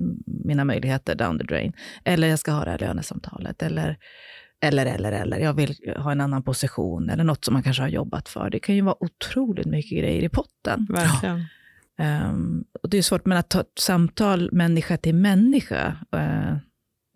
[0.45, 1.73] mina möjligheter down the drain.
[2.05, 3.63] Eller jag ska ha det här lönesamtalet.
[3.63, 3.99] Eller,
[4.63, 7.11] eller, eller, eller, jag vill ha en annan position.
[7.11, 8.51] Eller något som man kanske har jobbat för.
[8.51, 10.87] Det kan ju vara otroligt mycket grejer i potten.
[10.91, 11.45] Verkligen.
[11.99, 15.97] Ehm, och det är svårt, men att ta ett samtal människa till människa.
[16.17, 16.57] Uh,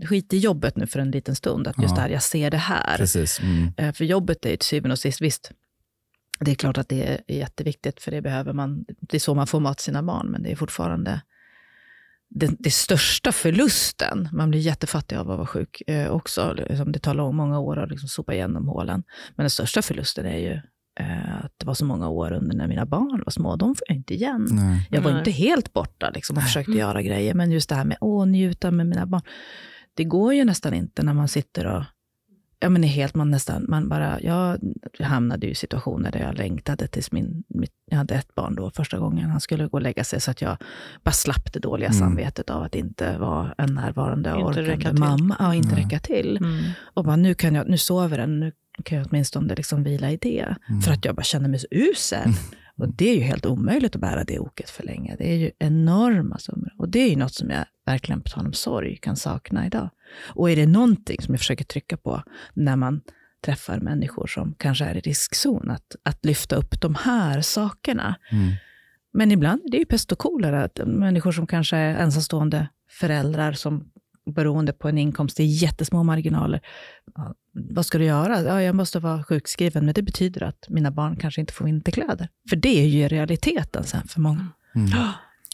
[0.09, 1.69] skit i jobbet nu för en liten stund.
[1.69, 1.95] Att just Ja.
[1.95, 2.97] det här, jag ser det här.
[2.97, 3.41] Precis.
[3.41, 3.73] Mm.
[3.77, 5.53] Eh, För jobbet är ju till syvende och sist, visst,
[6.41, 8.85] det är klart att det är jätteviktigt, för det behöver man.
[9.01, 11.21] Det är så man får mat sina barn, men det är fortfarande
[12.31, 14.29] det, det största förlusten.
[14.33, 16.53] Man blir jättefattig av att vara sjuk eh, också.
[16.53, 19.03] Liksom, det tar lång, många år att liksom sopa igen de hålen.
[19.37, 20.53] Men den största förlusten är ju
[21.01, 23.57] eh, att det var så många år under när mina barn var små.
[23.57, 24.49] De får jag inte igen.
[24.51, 24.89] Nej.
[24.91, 25.19] Jag var Nej.
[25.19, 28.71] inte helt borta liksom, och försökte göra grejer, men just det här med att njuta
[28.71, 29.23] med mina barn.
[29.95, 31.85] Det går ju nästan inte när man sitter och
[32.61, 34.59] Ja, men är helt, man nästan, man bara, jag
[35.01, 38.71] hamnade ju i situationer där jag längtade tills min, mitt, jag hade ett barn då
[38.71, 40.57] första gången, han skulle gå och lägga sig, så att jag
[41.05, 41.99] bara slapp det dåliga Mm.
[41.99, 45.37] samvetet av att inte vara en närvarande och Inte orkande mamma.
[45.39, 45.85] Ja, inte Nej.
[45.85, 46.37] räcka till.
[46.37, 46.59] Mm.
[46.95, 48.53] Och bara, nu, kan jag, nu sover den, nu
[48.85, 50.55] kan jag åtminstone liksom vila i det.
[50.69, 50.81] Mm.
[50.81, 52.29] För att jag bara känner mig så usel.
[52.77, 55.17] Och det är ju helt omöjligt att bära det oket för länge.
[55.19, 56.73] Det är ju enorma summor.
[56.79, 59.91] Och det är ju något som jag verkligen på tal om sorg kan sakna idag.
[60.27, 62.23] Och är det någonting som jag försöker trycka på
[62.55, 63.01] när man
[63.45, 68.15] träffar människor som kanske är i riskzon, att, att lyfta upp de här sakerna.
[68.31, 68.53] Mm.
[69.13, 73.53] Men ibland är det ju pest och kolera, att människor som kanske är ensamstående föräldrar
[73.53, 73.91] som
[74.35, 76.61] beroende på en inkomst, det är jättesmå marginaler.
[77.15, 78.43] Ja, vad ska du göra?
[78.43, 82.29] Ja, jag måste vara sjukskriven, men det betyder att mina barn kanske inte får vinterkläder.
[82.51, 84.47] För det är ju realiteten sen för många.
[84.75, 84.91] Mm.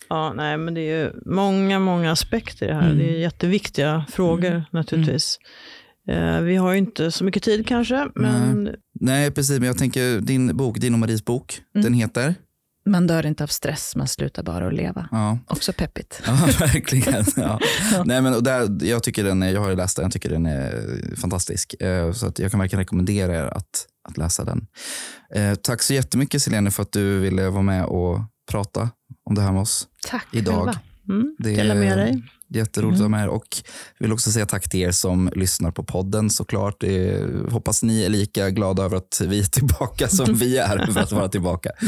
[0.08, 2.86] Ja, nej, men det är ju många, många aspekter i det här.
[2.86, 2.98] Mm.
[2.98, 5.38] Det är jätteviktiga frågor naturligtvis.
[6.08, 9.58] Eh, vi har ju inte så mycket tid kanske, men Nej, precis.
[9.58, 11.84] Men jag tänker din bok, din och Maries bok, Mm.
[11.84, 12.34] den heter?
[12.86, 15.08] Man dör inte av stress, man slutar bara att leva.
[15.10, 15.38] Ja.
[15.46, 16.22] Också peppigt.
[16.26, 17.24] Ja, verkligen.
[17.36, 17.60] Ja.
[18.04, 20.30] Nej, men, och där, jag, tycker den är, jag har ju läst den, jag tycker
[20.30, 20.82] den är
[21.16, 21.74] fantastisk.
[21.82, 24.66] Eh, Så att jag kan verkligen rekommendera er att, att läsa den.
[25.34, 28.18] Eh, tack så jättemycket Selene för att du ville vara med och
[28.50, 28.88] prata
[29.28, 29.88] om det här med oss.
[30.08, 30.54] Tack Idag.
[30.54, 30.80] själva.
[31.08, 32.22] Mm, Det dela med dig.
[32.48, 33.46] Jätteroligt att vara med och
[33.98, 36.80] vill också säga tack till er som lyssnar på podden såklart.
[36.80, 41.00] Det, hoppas ni är lika glada över att vi är tillbaka som vi är för
[41.00, 41.70] att vara tillbaka.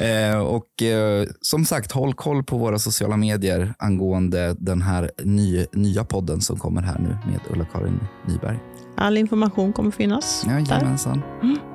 [0.00, 5.66] Eh, och eh, som sagt, håll koll på våra sociala medier angående den här ny,
[5.72, 8.58] nya podden som kommer här nu med Ulla-Karin Nyberg.
[8.96, 10.58] All information kommer finnas där.
[10.58, 11.22] Jajamensan.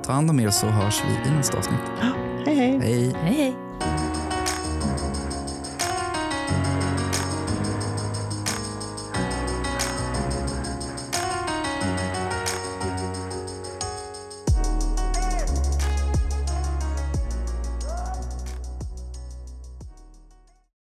[0.04, 1.80] Ta hand om er så hörs vi i nästa avsnitt.
[2.46, 2.78] Hej hej.
[2.82, 3.14] Hej.
[3.22, 3.65] Hej, hej.